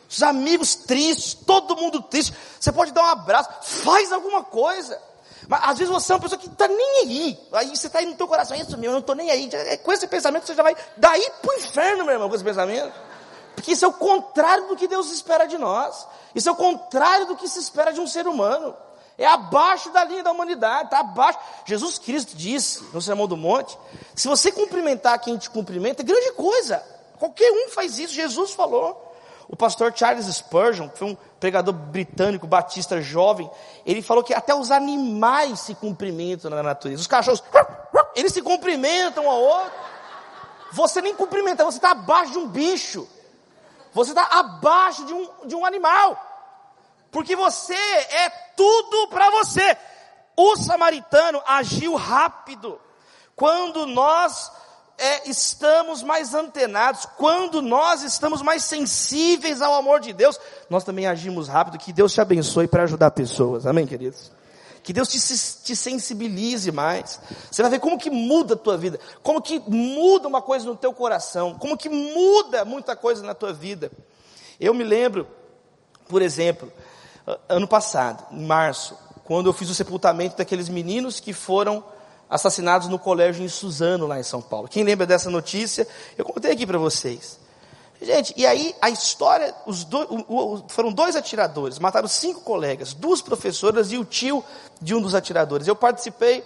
[0.09, 2.33] Os amigos tristes, todo mundo triste.
[2.59, 4.99] Você pode dar um abraço, faz alguma coisa.
[5.47, 7.39] Mas às vezes você é uma pessoa que não está nem aí.
[7.53, 9.49] Aí você está aí no teu coração, é isso meu, eu não estou nem aí.
[9.53, 12.43] É com esse pensamento você já vai daí para o inferno, meu irmão, com esse
[12.43, 12.93] pensamento.
[13.55, 16.07] Porque isso é o contrário do que Deus espera de nós.
[16.35, 18.75] Isso é o contrário do que se espera de um ser humano.
[19.17, 21.39] É abaixo da linha da humanidade, está abaixo.
[21.65, 23.77] Jesus Cristo disse no Sermão do Monte:
[24.13, 26.83] se você cumprimentar quem te cumprimenta, é grande coisa.
[27.17, 29.06] Qualquer um faz isso, Jesus falou.
[29.49, 33.49] O pastor Charles Spurgeon, que foi um pregador britânico, batista jovem,
[33.85, 37.01] ele falou que até os animais se cumprimentam na natureza.
[37.01, 37.41] Os cachorros,
[38.13, 39.71] eles se cumprimentam um ao outro.
[40.73, 43.07] Você nem cumprimenta, você está abaixo de um bicho.
[43.93, 46.21] Você está abaixo de um, de um animal.
[47.09, 49.77] Porque você é tudo para você.
[50.35, 52.79] O samaritano agiu rápido.
[53.35, 54.51] Quando nós
[54.97, 61.05] é, estamos mais antenados, quando nós estamos mais sensíveis ao amor de Deus, nós também
[61.05, 61.77] agimos rápido.
[61.77, 63.67] Que Deus te abençoe para ajudar pessoas.
[63.67, 64.31] Amém, queridos?
[64.81, 65.19] Que Deus te,
[65.63, 67.19] te sensibilize mais.
[67.51, 70.75] Você vai ver como que muda a tua vida, como que muda uma coisa no
[70.75, 73.91] teu coração, como que muda muita coisa na tua vida.
[74.59, 75.27] Eu me lembro,
[76.07, 76.71] por exemplo,
[77.47, 81.83] ano passado, em março, quando eu fiz o sepultamento daqueles meninos que foram
[82.29, 84.67] assassinados no colégio em Suzano, lá em São Paulo.
[84.67, 85.87] Quem lembra dessa notícia?
[86.17, 87.39] Eu contei aqui para vocês.
[88.01, 89.55] Gente, e aí a história,
[89.87, 90.07] dois,
[90.67, 94.43] foram dois atiradores, mataram cinco colegas, duas professoras e o tio
[94.79, 95.67] de um dos atiradores.
[95.67, 96.43] Eu participei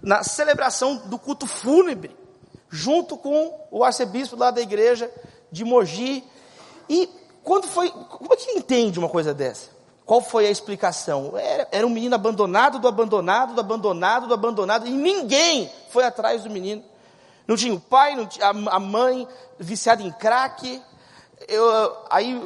[0.00, 2.16] na celebração do culto fúnebre,
[2.70, 5.10] junto com o arcebispo lá da igreja
[5.50, 6.24] de Mogi.
[6.88, 7.08] E
[7.42, 9.68] quando foi, como é que entende uma coisa dessa?
[10.04, 11.36] Qual foi a explicação?
[11.36, 16.42] Era, era um menino abandonado do abandonado, do abandonado, do abandonado, e ninguém foi atrás
[16.42, 16.82] do menino.
[17.46, 19.26] Não tinha o pai, não tinha a mãe
[19.58, 20.82] viciada em crack.
[21.48, 22.40] Eu, aí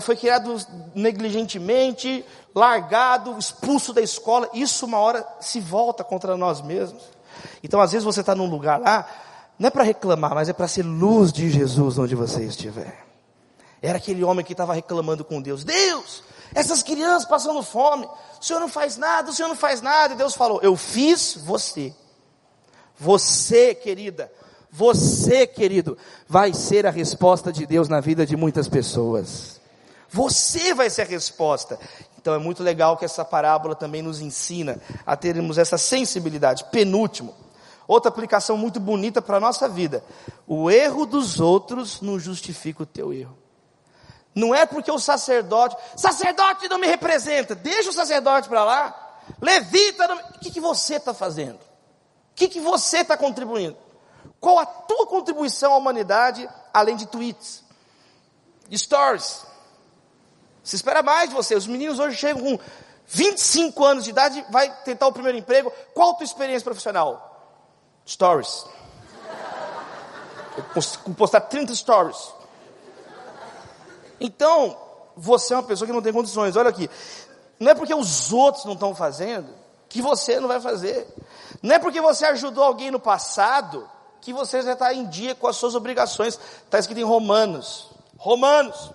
[0.00, 0.56] foi criado
[0.94, 4.48] negligentemente, largado, expulso da escola.
[4.54, 7.02] Isso uma hora se volta contra nós mesmos.
[7.62, 9.08] Então, às vezes você está num lugar lá,
[9.58, 13.04] não é para reclamar, mas é para ser luz de Jesus onde você estiver.
[13.82, 16.22] Era aquele homem que estava reclamando com Deus: Deus,
[16.54, 20.14] essas crianças passando fome, o Senhor não faz nada, o Senhor não faz nada.
[20.14, 21.94] E Deus falou: Eu fiz você.
[22.98, 24.32] Você, querida,
[24.70, 29.60] você, querido, vai ser a resposta de Deus na vida de muitas pessoas.
[30.10, 31.78] Você vai ser a resposta.
[32.18, 36.64] Então é muito legal que essa parábola também nos ensina a termos essa sensibilidade.
[36.72, 37.34] Penúltimo,
[37.86, 40.02] outra aplicação muito bonita para a nossa vida.
[40.46, 43.36] O erro dos outros não justifica o teu erro.
[44.36, 49.18] Não é porque o sacerdote, sacerdote não me representa, deixa o sacerdote para lá.
[49.40, 50.16] Levita, não...
[50.16, 51.56] o que, que você está fazendo?
[51.56, 53.78] O que, que você está contribuindo?
[54.38, 57.64] Qual a tua contribuição à humanidade, além de tweets,
[58.70, 59.46] stories?
[60.62, 61.54] Se espera mais de você.
[61.54, 62.62] Os meninos hoje chegam com
[63.06, 65.72] 25 anos de idade, vai tentar o primeiro emprego.
[65.94, 67.54] Qual a tua experiência profissional?
[68.06, 68.66] Stories.
[70.58, 72.35] Eu postar 30 stories.
[74.20, 74.76] Então,
[75.16, 76.56] você é uma pessoa que não tem condições.
[76.56, 76.88] Olha aqui.
[77.58, 79.48] Não é porque os outros não estão fazendo
[79.88, 81.06] que você não vai fazer.
[81.62, 83.88] Não é porque você ajudou alguém no passado
[84.20, 86.38] que você já está em dia com as suas obrigações.
[86.64, 87.90] Está escrito em Romanos.
[88.18, 88.90] Romanos,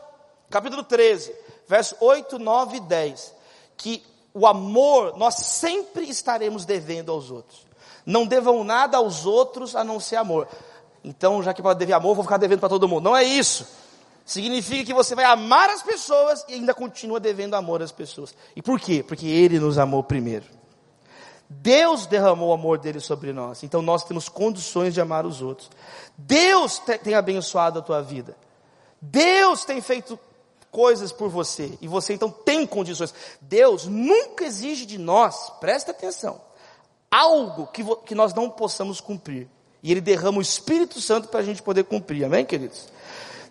[0.49, 1.33] capítulo 13,
[1.67, 3.33] versos 8, 9 e 10.
[3.77, 4.03] Que
[4.33, 7.65] o amor nós sempre estaremos devendo aos outros.
[8.05, 10.47] Não devam nada aos outros a não ser amor.
[11.03, 13.03] Então, já que para dever amor, vou ficar devendo para todo mundo.
[13.03, 13.65] Não é isso.
[14.25, 18.33] Significa que você vai amar as pessoas e ainda continua devendo amor às pessoas.
[18.55, 19.03] E por quê?
[19.03, 20.45] Porque Ele nos amou primeiro.
[21.49, 25.69] Deus derramou o amor dele sobre nós, então nós temos condições de amar os outros.
[26.17, 28.37] Deus tem abençoado a tua vida.
[29.01, 30.17] Deus tem feito
[30.71, 33.13] coisas por você e você então tem condições.
[33.41, 36.39] Deus nunca exige de nós, presta atenção,
[37.09, 39.49] algo que, que nós não possamos cumprir.
[39.83, 42.87] E Ele derrama o Espírito Santo para a gente poder cumprir, amém, queridos?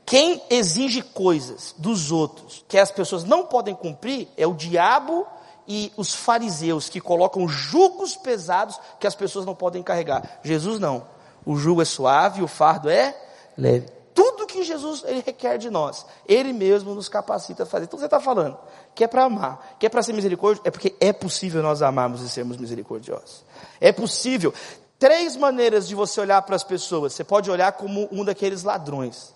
[0.04, 5.26] Quem exige coisas dos outros que as pessoas não podem cumprir é o diabo
[5.68, 10.40] e os fariseus que colocam jugos pesados que as pessoas não podem carregar.
[10.42, 11.06] Jesus não.
[11.46, 13.16] O jugo é suave, o fardo é
[13.56, 13.88] leve.
[14.12, 17.84] Tudo que Jesus ele requer de nós, Ele mesmo nos capacita a fazer.
[17.84, 18.58] Então você está falando
[18.94, 22.20] que é para amar, que é para ser misericórdia, é porque é possível nós amarmos
[22.20, 23.44] e sermos misericordiosos.
[23.80, 24.52] É possível.
[24.98, 27.14] Três maneiras de você olhar para as pessoas.
[27.14, 29.32] Você pode olhar como um daqueles ladrões.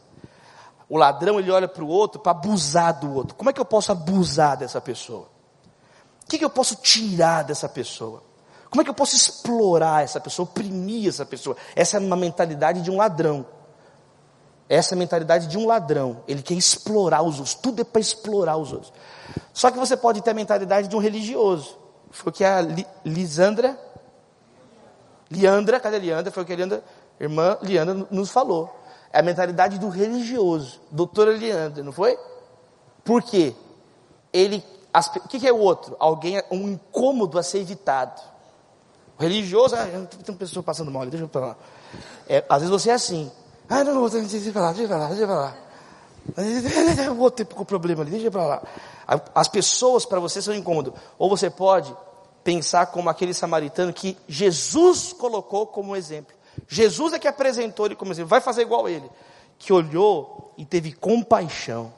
[0.95, 3.35] O ladrão ele olha para o outro para abusar do outro.
[3.35, 5.27] Como é que eu posso abusar dessa pessoa?
[6.23, 8.23] O que, que eu posso tirar dessa pessoa?
[8.71, 11.57] Como é que eu posso explorar essa pessoa, oprimir essa pessoa?
[11.75, 13.45] Essa é uma mentalidade de um ladrão.
[14.69, 16.23] Essa é a mentalidade de um ladrão.
[16.29, 17.55] Ele quer explorar os outros.
[17.55, 18.93] Tudo é para explorar os outros.
[19.53, 21.77] Só que você pode ter a mentalidade de um religioso.
[22.13, 22.61] Foi o que a
[23.05, 23.77] Lisandra,
[25.29, 26.31] Liandra, cadê a Liandra?
[26.31, 26.85] Foi o que a Liandra,
[27.19, 28.84] irmã Liandra nos falou.
[29.15, 30.81] É a mentalidade do religioso.
[30.91, 32.19] Doutora Liandra, não foi?
[33.05, 33.55] Por quê?
[34.33, 34.61] Ele
[35.25, 35.97] o que, é o outro?
[36.01, 38.21] Alguém, um incômodo a ser evitado.
[39.17, 41.57] O religioso, ah, tem uma pessoa passando mal deixa eu falar.
[42.29, 43.31] É, às vezes você é assim.
[43.69, 45.57] Ah, não, não, deixa eu falar, deixa eu falar, deixa eu falar.
[47.17, 48.63] O outro tem problema ali, deixa eu falar.
[49.33, 50.93] As pessoas para você são incômodas.
[51.19, 51.97] Ou você pode
[52.43, 56.35] pensar como aquele samaritano que Jesus colocou como exemplo.
[56.69, 58.29] Jesus é que apresentou ele como exemplo.
[58.29, 59.09] Vai fazer igual ele.
[59.59, 61.93] Que olhou e teve compaixão.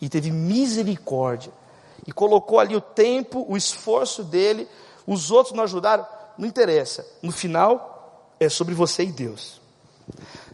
[0.00, 1.52] E teve misericórdia
[2.06, 4.68] e colocou ali o tempo, o esforço dele,
[5.06, 7.06] os outros não ajudaram, não interessa.
[7.22, 9.60] No final, é sobre você e Deus.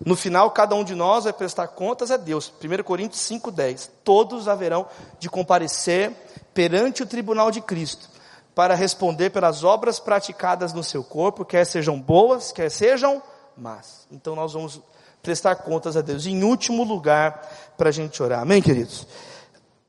[0.04, 2.52] No final, cada um de nós vai prestar contas a Deus.
[2.62, 3.90] 1 Coríntios 5,10.
[4.04, 4.86] Todos haverão
[5.18, 6.12] de comparecer
[6.54, 8.08] perante o tribunal de Cristo,
[8.54, 13.22] para responder pelas obras praticadas no seu corpo, quer sejam boas, quer sejam
[13.56, 14.06] más.
[14.10, 14.80] Então nós vamos
[15.22, 16.26] prestar contas a Deus.
[16.26, 18.40] Em último lugar, para a gente orar.
[18.40, 19.06] Amém, queridos?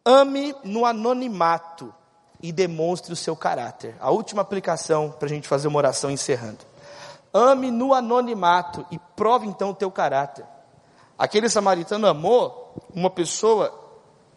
[0.04, 1.94] Ame no anonimato
[2.42, 3.96] e demonstre o seu caráter.
[4.00, 6.60] A última aplicação para a gente fazer uma oração encerrando.
[7.34, 10.46] Ame no anonimato e prove então o teu caráter.
[11.18, 13.72] Aquele samaritano amou uma pessoa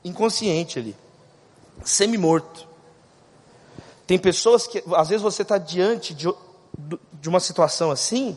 [0.04, 0.94] inconsciente ali,
[1.82, 2.68] semi-morto.
[4.06, 6.32] Tem pessoas que, às vezes, você está diante de,
[7.14, 8.36] de uma situação assim,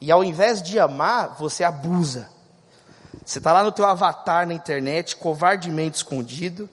[0.00, 2.28] e ao invés de amar, você abusa.
[3.24, 6.68] Você está lá no teu avatar na internet, covardemente escondido,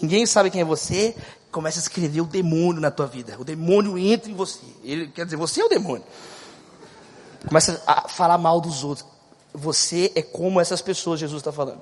[0.00, 1.16] ninguém sabe quem é você,
[1.50, 3.36] começa a escrever o demônio na tua vida.
[3.38, 4.60] O demônio entra em você.
[4.84, 6.04] Ele quer dizer, você é o demônio.
[7.48, 9.06] Começa a falar mal dos outros.
[9.54, 11.80] Você é como essas pessoas, Jesus está falando.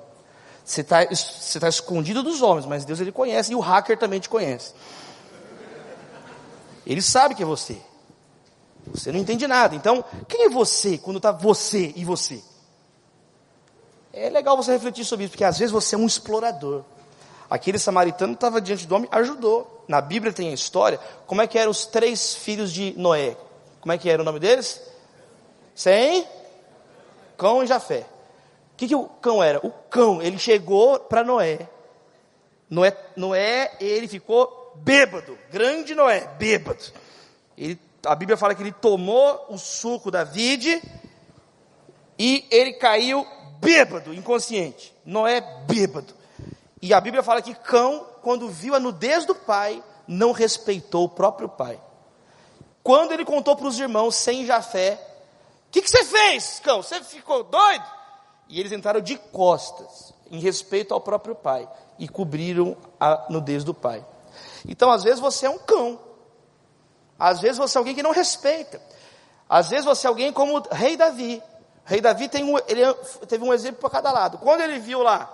[0.63, 4.19] Você está você tá escondido dos homens, mas Deus ele conhece e o hacker também
[4.19, 4.73] te conhece.
[6.85, 7.77] Ele sabe que é você.
[8.93, 9.75] Você não entende nada.
[9.75, 12.41] Então, quem é você quando está você e você?
[14.13, 16.83] É legal você refletir sobre isso, porque às vezes você é um explorador.
[17.49, 19.83] Aquele samaritano estava diante do homem, ajudou.
[19.87, 23.37] Na Bíblia tem a história, como é que eram os três filhos de Noé?
[23.81, 24.81] Como é que era o nome deles?
[25.75, 26.25] Sem?
[27.37, 28.05] Cão e Jafé.
[28.73, 29.59] O que, que o cão era?
[29.65, 31.67] O cão, ele chegou para Noé.
[32.69, 32.97] Noé.
[33.15, 35.37] Noé, ele ficou bêbado.
[35.51, 36.83] Grande Noé, bêbado.
[37.57, 40.81] Ele, a Bíblia fala que ele tomou o suco da vide
[42.17, 43.25] e ele caiu
[43.59, 44.93] bêbado, inconsciente.
[45.05, 46.13] Noé bêbado.
[46.81, 51.09] E a Bíblia fala que cão, quando viu a nudez do pai, não respeitou o
[51.09, 51.79] próprio pai.
[52.83, 54.99] Quando ele contou para os irmãos, sem Jafé,
[55.67, 56.83] o que, que você fez, cão?
[56.83, 57.85] Você ficou doido?
[58.47, 63.73] E eles entraram de costas, em respeito ao próprio pai, e cobriram a nudez do
[63.73, 64.05] pai.
[64.67, 65.99] Então, às vezes você é um cão.
[67.17, 68.81] Às vezes você é alguém que não respeita.
[69.49, 71.41] Às vezes você é alguém como o rei Davi.
[71.85, 72.81] O rei Davi tem um, ele
[73.27, 74.37] teve um exemplo para cada lado.
[74.37, 75.31] Quando ele viu lá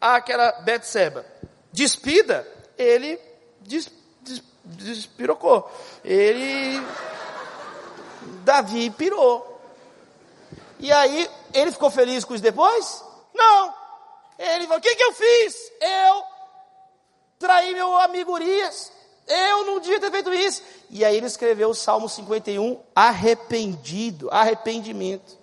[0.00, 1.24] aquela Betseba
[1.72, 3.18] despida, ele
[3.60, 5.70] des, des, despirocou.
[6.04, 6.80] Ele,
[8.44, 9.48] Davi pirou.
[10.78, 13.04] E aí, ele ficou feliz com isso depois?
[13.32, 13.74] Não.
[14.38, 15.72] Ele falou, o que, que eu fiz?
[15.80, 16.24] Eu
[17.38, 18.92] traí meu amigo Urias.
[19.26, 20.62] Eu não devia ter feito isso.
[20.90, 25.38] E aí ele escreveu o Salmo 51, arrependido, arrependimento.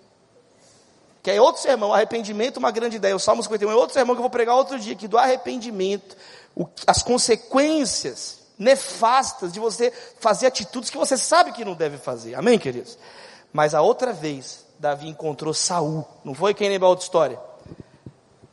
[1.22, 3.14] Que é outro sermão, arrependimento, uma grande ideia.
[3.14, 6.16] O Salmo 51 é outro sermão que eu vou pregar outro dia, que do arrependimento,
[6.54, 12.34] o, as consequências nefastas de você fazer atitudes que você sabe que não deve fazer.
[12.34, 12.98] Amém, queridos?
[13.52, 16.06] Mas a outra vez, Davi encontrou Saul.
[16.24, 17.40] Não foi quem lembra a outra história?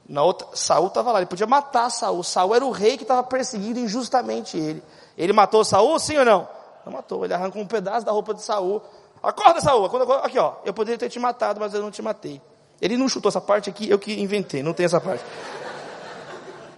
[0.07, 2.23] Na outra, Saul estava lá, ele podia matar Saul.
[2.23, 4.81] Saul era o rei que estava perseguindo injustamente ele.
[5.17, 6.47] Ele matou Saul, sim ou não?
[6.85, 8.81] Não matou, ele arrancou um pedaço da roupa de Saul.
[9.21, 9.85] Acorda, Saul,
[10.23, 12.41] aqui ó, eu poderia ter te matado, mas eu não te matei.
[12.79, 15.23] Ele não chutou essa parte aqui, eu que inventei, não tem essa parte.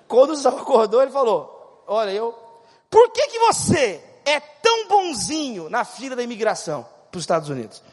[0.08, 2.34] Quando Saul acordou, ele falou: Olha, eu.
[2.89, 7.84] Por que, que você é tão bonzinho na fila da imigração para os Estados Unidos?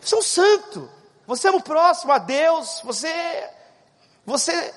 [0.00, 0.99] Você é um santo.
[1.30, 2.80] Você é um próximo a Deus.
[2.82, 3.08] Você.
[4.26, 4.74] Você.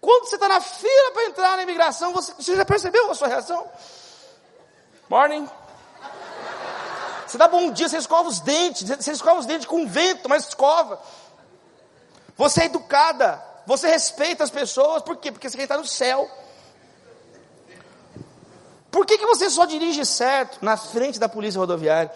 [0.00, 3.28] Quando você está na fila para entrar na imigração, você, você já percebeu a sua
[3.28, 3.64] reação?
[5.08, 5.48] Morning.
[7.24, 10.48] Você dá bom dia, você escova os dentes, você escova os dentes com vento, mas
[10.48, 11.00] escova.
[12.36, 15.30] Você é educada, você respeita as pessoas, por quê?
[15.30, 16.28] Porque você estar no céu.
[18.90, 22.12] Por que, que você só dirige certo na frente da polícia rodoviária?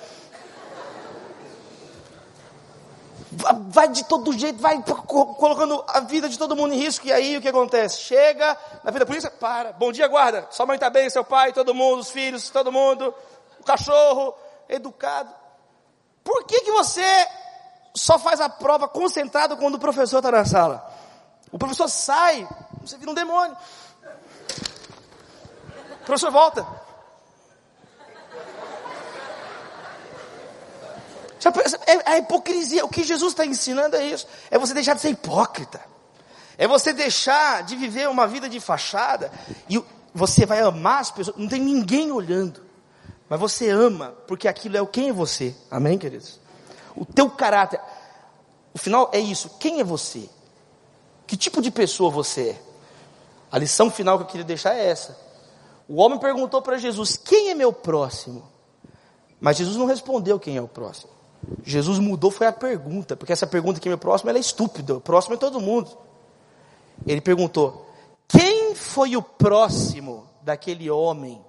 [3.68, 7.36] Vai de todo jeito, vai colocando a vida de todo mundo em risco, e aí
[7.36, 8.00] o que acontece?
[8.00, 9.72] Chega na vida da polícia, para.
[9.72, 10.46] Bom dia, guarda.
[10.50, 13.14] Sua mãe está bem, seu pai, todo mundo, os filhos, todo mundo,
[13.60, 14.34] o cachorro,
[14.68, 15.30] educado.
[16.24, 17.04] Por que, que você
[17.94, 20.90] só faz a prova concentrado quando o professor está na sala?
[21.52, 22.48] O professor sai,
[22.80, 23.56] você vira um demônio.
[26.00, 26.66] O professor volta.
[31.86, 32.84] É a hipocrisia.
[32.84, 34.26] O que Jesus está ensinando é isso.
[34.50, 35.80] É você deixar de ser hipócrita.
[36.58, 39.30] É você deixar de viver uma vida de fachada.
[39.68, 39.82] E
[40.14, 41.36] você vai amar as pessoas.
[41.36, 42.62] Não tem ninguém olhando.
[43.28, 45.54] Mas você ama, porque aquilo é o quem é você.
[45.70, 46.40] Amém, queridos?
[46.94, 47.80] O teu caráter.
[48.72, 49.50] O final é isso.
[49.58, 50.28] Quem é você?
[51.26, 52.62] Que tipo de pessoa você é?
[53.50, 55.18] A lição final que eu queria deixar é essa.
[55.88, 58.48] O homem perguntou para Jesus: Quem é meu próximo?
[59.40, 61.15] Mas Jesus não respondeu quem é o próximo.
[61.62, 64.96] Jesus mudou foi a pergunta, porque essa pergunta quem é meu próximo ela é estúpida.
[64.96, 65.96] O próximo é todo mundo.
[67.06, 67.86] Ele perguntou:
[68.28, 71.44] Quem foi o próximo daquele homem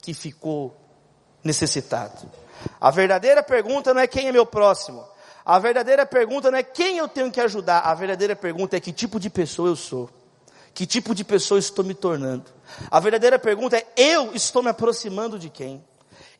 [0.00, 0.76] que ficou
[1.44, 2.28] necessitado.
[2.80, 5.04] A verdadeira pergunta não é quem é meu próximo.
[5.44, 7.80] A verdadeira pergunta não é quem eu tenho que ajudar.
[7.80, 10.08] A verdadeira pergunta é que tipo de pessoa eu sou.
[10.72, 12.44] Que tipo de pessoa estou me tornando?
[12.90, 15.84] A verdadeira pergunta é: eu estou me aproximando de quem?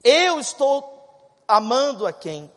[0.02, 2.50] Eu estou amando a quem?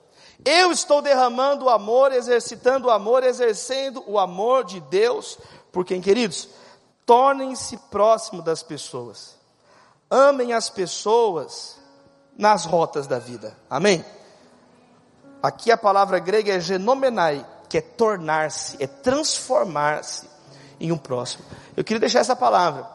[0.44, 5.38] Eu estou derramando o amor, exercitando o amor, exercendo o amor de Deus
[5.72, 6.48] por quem, queridos?
[7.06, 9.36] Tornem-se próximo das pessoas.
[10.10, 11.78] Amem as pessoas
[12.38, 13.56] nas rotas da vida.
[13.70, 14.04] Amém?
[15.44, 20.30] Aqui a palavra grega é genomenai, que é tornar-se, é transformar-se
[20.80, 21.44] em um próximo.
[21.76, 22.88] Eu queria deixar essa palavra.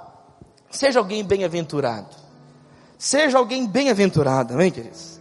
[0.71, 2.17] Seja alguém bem-aventurado.
[2.99, 5.20] Seja alguém bem-aventurado, amém, queridos?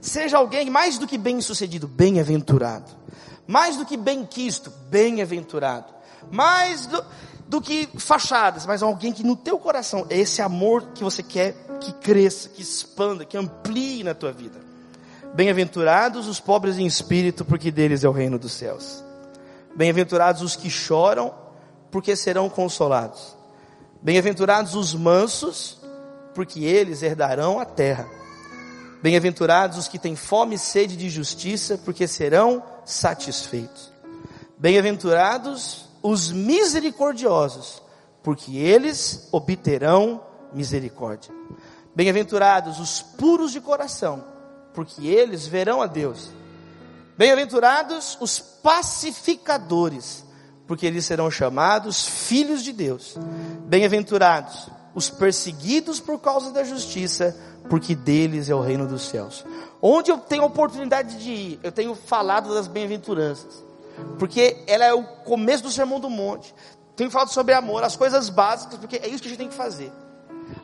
[0.00, 2.90] Seja alguém mais do que bem-sucedido, bem-aventurado.
[3.46, 5.92] Mais do que bem-quisto, bem-aventurado.
[6.30, 7.04] Mais do,
[7.48, 11.54] do que fachadas, mas alguém que no teu coração é esse amor que você quer
[11.80, 14.60] que cresça, que expanda, que amplie na tua vida.
[15.34, 19.02] Bem-aventurados os pobres em espírito, porque deles é o reino dos céus.
[19.74, 21.34] Bem-aventurados os que choram,
[21.90, 23.36] porque serão consolados.
[24.02, 25.78] Bem-aventurados os mansos,
[26.34, 28.19] porque eles herdarão a terra.
[29.02, 33.90] Bem-aventurados os que têm fome e sede de justiça, porque serão satisfeitos.
[34.58, 37.82] Bem-aventurados os misericordiosos,
[38.22, 40.22] porque eles obterão
[40.52, 41.32] misericórdia.
[41.94, 44.24] Bem-aventurados os puros de coração,
[44.74, 46.30] porque eles verão a Deus.
[47.16, 50.24] Bem-aventurados os pacificadores,
[50.66, 53.16] porque eles serão chamados filhos de Deus.
[53.66, 57.36] Bem-aventurados os perseguidos por causa da justiça,
[57.68, 59.44] porque deles é o reino dos céus.
[59.82, 63.64] Onde eu tenho oportunidade de ir, eu tenho falado das bem-aventuranças,
[64.18, 66.54] porque ela é o começo do sermão do monte.
[66.96, 69.54] Tenho falado sobre amor, as coisas básicas, porque é isso que a gente tem que
[69.54, 69.90] fazer.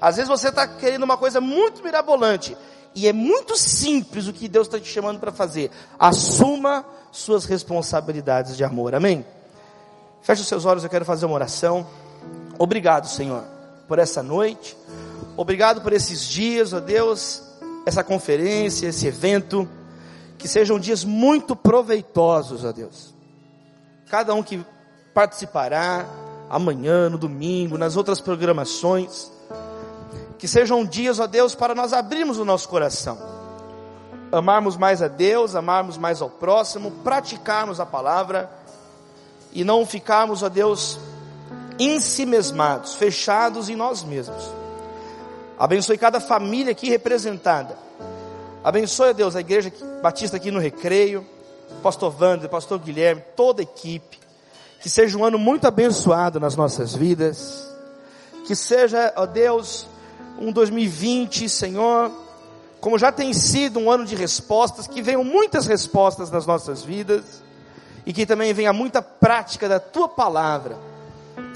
[0.01, 2.57] Às vezes você está querendo uma coisa muito mirabolante,
[2.95, 5.71] e é muito simples o que Deus está te chamando para fazer.
[5.99, 8.95] Assuma suas responsabilidades de amor.
[8.95, 9.25] Amém?
[10.23, 11.87] Feche os seus olhos, eu quero fazer uma oração.
[12.59, 13.45] Obrigado, Senhor,
[13.87, 14.77] por essa noite.
[15.37, 17.43] Obrigado por esses dias, ó Deus,
[17.85, 19.69] essa conferência, esse evento.
[20.39, 23.15] Que sejam dias muito proveitosos, ó Deus.
[24.09, 24.65] Cada um que
[25.15, 26.07] participará
[26.49, 29.31] amanhã, no domingo, nas outras programações
[30.39, 33.19] que sejam dias, ó Deus, para nós abrirmos o nosso coração,
[34.31, 38.51] amarmos mais a Deus, amarmos mais ao próximo, praticarmos a palavra
[39.53, 40.99] e não ficarmos, ó Deus,
[41.79, 44.66] ensimesmados, fechados em nós mesmos.
[45.59, 47.77] Abençoe cada família aqui representada.
[48.63, 51.27] Abençoe, Deus, a igreja batista aqui no Recreio,
[51.83, 54.19] pastor Wander, pastor Guilherme, toda a equipe.
[54.81, 57.69] Que seja um ano muito abençoado nas nossas vidas.
[58.47, 59.87] Que seja, ó Deus,
[60.39, 62.11] um 2020, Senhor,
[62.81, 67.43] como já tem sido um ano de respostas, que venham muitas respostas nas nossas vidas
[68.05, 70.77] e que também venha muita prática da tua palavra,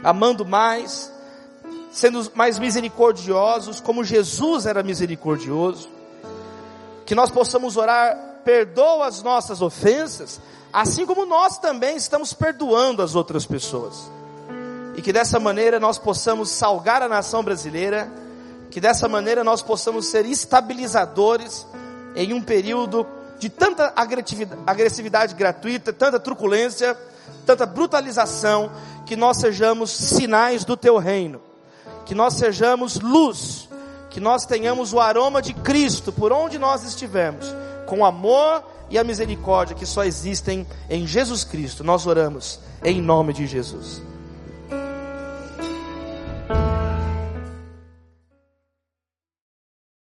[0.03, 1.12] amando mais,
[1.93, 5.88] sendo mais misericordiosos, como Jesus era misericordioso,
[7.05, 10.41] que nós possamos orar, perdoa as nossas ofensas,
[10.72, 14.11] assim como nós também estamos perdoando as outras pessoas.
[14.97, 18.11] E que dessa maneira nós possamos salgar a nação brasileira
[18.70, 21.66] que dessa maneira nós possamos ser estabilizadores
[22.14, 23.07] em um período
[23.38, 23.93] de tanta
[24.64, 26.97] agressividade gratuita, tanta truculência,
[27.45, 28.70] tanta brutalização,
[29.05, 31.41] que nós sejamos sinais do teu reino,
[32.11, 33.68] que nós sejamos luz,
[34.11, 37.46] que nós tenhamos o aroma de Cristo por onde nós estivermos,
[37.86, 41.84] com amor e a misericórdia que só existem em Jesus Cristo.
[41.84, 44.02] Nós oramos em nome de Jesus.